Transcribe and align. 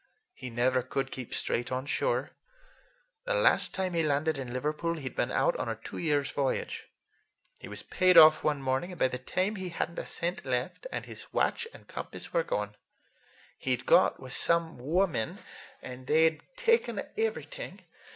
He 0.33 0.49
never 0.49 0.81
could 0.81 1.11
keep 1.11 1.31
straight 1.31 1.71
on 1.71 1.85
shore. 1.85 2.31
The 3.25 3.35
last 3.35 3.71
time 3.71 3.93
he 3.93 4.01
landed 4.01 4.35
in 4.35 4.51
Liverpool 4.51 4.95
he'd 4.95 5.15
been 5.15 5.31
out 5.31 5.55
on 5.57 5.69
a 5.69 5.75
two 5.75 5.99
years' 5.99 6.31
voyage. 6.31 6.89
He 7.59 7.67
was 7.67 7.83
paid 7.83 8.17
off 8.17 8.43
one 8.43 8.63
morning, 8.63 8.91
and 8.93 8.97
by 8.99 9.09
the 9.09 9.19
next 9.19 9.59
he 9.59 9.69
had 9.69 9.91
n't 9.91 9.99
a 9.99 10.05
cent 10.07 10.43
left, 10.43 10.87
and 10.91 11.05
his 11.05 11.31
watch 11.31 11.67
and 11.71 11.87
compass 11.87 12.33
were 12.33 12.41
gone. 12.41 12.75
He'd 13.59 13.85
got 13.85 14.19
with 14.19 14.33
some 14.33 14.79
women, 14.79 15.37
and 15.83 16.07
they'd 16.07 16.41
taken 16.55 17.03
everything. 17.15 17.81